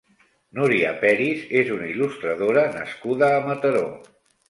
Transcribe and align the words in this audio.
Núria 0.59 0.93
Peris 1.03 1.45
és 1.63 1.71
una 1.77 1.91
il·lustradora 1.93 2.67
nascuda 2.81 3.33
a 3.39 3.41
Mataró. 3.51 3.89